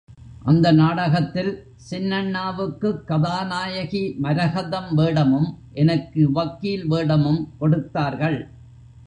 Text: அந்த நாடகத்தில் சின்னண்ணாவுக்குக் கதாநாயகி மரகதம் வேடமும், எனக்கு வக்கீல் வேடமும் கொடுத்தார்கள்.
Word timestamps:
அந்த 0.43 0.71
நாடகத்தில் 0.71 1.51
சின்னண்ணாவுக்குக் 1.89 3.03
கதாநாயகி 3.03 4.15
மரகதம் 4.23 4.93
வேடமும், 4.93 5.49
எனக்கு 5.73 6.31
வக்கீல் 6.31 6.87
வேடமும் 6.87 7.47
கொடுத்தார்கள். 7.57 8.39